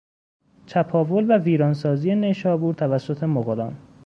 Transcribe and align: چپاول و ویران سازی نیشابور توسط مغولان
چپاول 0.65 1.31
و 1.31 1.37
ویران 1.37 1.73
سازی 1.73 2.15
نیشابور 2.15 2.73
توسط 2.73 3.23
مغولان 3.23 3.77